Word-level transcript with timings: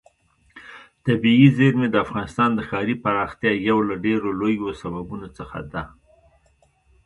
طبیعي 1.05 1.47
زیرمې 1.57 1.87
د 1.91 1.95
افغانستان 2.05 2.49
د 2.53 2.59
ښاري 2.69 2.95
پراختیا 3.03 3.51
یو 3.69 3.77
له 3.89 3.95
ډېرو 4.05 4.29
لویو 4.41 4.69
سببونو 4.81 5.27
څخه 5.37 5.57
ده. 5.71 5.83